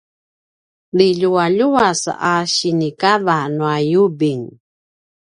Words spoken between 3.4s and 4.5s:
nua yubing